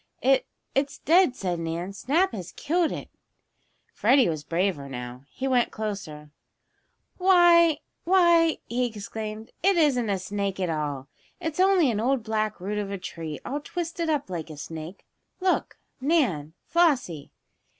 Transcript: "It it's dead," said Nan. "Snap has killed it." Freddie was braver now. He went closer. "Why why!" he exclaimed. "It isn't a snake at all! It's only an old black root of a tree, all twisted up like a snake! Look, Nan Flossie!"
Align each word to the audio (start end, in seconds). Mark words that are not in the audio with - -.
"It 0.23 0.47
it's 0.73 0.97
dead," 0.97 1.35
said 1.35 1.59
Nan. 1.59 1.93
"Snap 1.93 2.31
has 2.31 2.53
killed 2.53 2.91
it." 2.91 3.07
Freddie 3.93 4.29
was 4.29 4.43
braver 4.43 4.89
now. 4.89 5.25
He 5.29 5.47
went 5.47 5.69
closer. 5.69 6.31
"Why 7.19 7.81
why!" 8.03 8.57
he 8.65 8.85
exclaimed. 8.87 9.51
"It 9.61 9.77
isn't 9.77 10.09
a 10.09 10.17
snake 10.17 10.59
at 10.59 10.71
all! 10.71 11.07
It's 11.39 11.59
only 11.59 11.91
an 11.91 11.99
old 11.99 12.23
black 12.23 12.59
root 12.59 12.79
of 12.79 12.89
a 12.89 12.97
tree, 12.97 13.39
all 13.45 13.59
twisted 13.59 14.09
up 14.09 14.27
like 14.27 14.49
a 14.49 14.57
snake! 14.57 15.05
Look, 15.39 15.77
Nan 16.01 16.53
Flossie!" 16.65 17.29